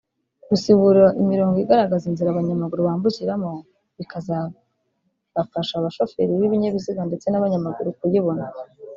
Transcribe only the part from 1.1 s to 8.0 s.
imirongo igaragaza inzira abanyamaguru bambukiramo bikazabafasha abashoferi b’ibinyabiziga ndetse n’abanyamaguru